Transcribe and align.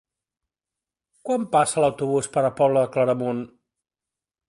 Quan 1.27 1.45
passa 1.57 1.85
l'autobús 1.85 2.33
per 2.37 2.47
la 2.49 2.53
Pobla 2.63 2.85
de 2.87 2.93
Claramunt? 2.97 3.47